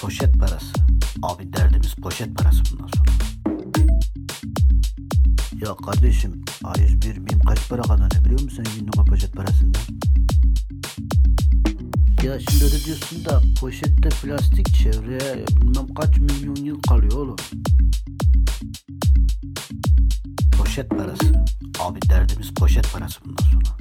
poşet 0.00 0.38
parası 0.38 0.72
abi 1.22 1.52
derdimiz 1.52 1.94
poşet 1.94 2.38
parası 2.38 2.62
bundan 2.72 2.86
sonra. 2.86 3.08
Ya 5.66 5.76
kardeşim 5.76 6.44
A101 6.62 7.26
BİM 7.26 7.38
kaç 7.38 7.68
para 7.68 7.82
kazanıyor 7.82 8.24
biliyor 8.24 8.40
musun 8.40 8.64
sen 8.64 8.74
günlük 8.78 9.06
poşet 9.08 9.32
parasından? 9.32 9.82
Ya 12.22 12.40
şimdi 12.40 12.64
öyle 12.64 12.84
diyorsun 12.84 13.24
da 13.24 13.42
poşette 13.60 14.08
plastik 14.08 14.74
çevreye 14.74 15.46
bilmem 15.60 15.94
kaç 15.94 16.18
milyon 16.18 16.56
yıl 16.56 16.82
kalıyor 16.82 17.12
oğlum. 17.12 17.36
Poşet 20.58 20.90
parası. 20.90 21.44
Abi 21.80 21.98
derdimiz 22.08 22.54
poşet 22.54 22.92
parası 22.92 23.20
bundan 23.24 23.44
sonra. 23.44 23.78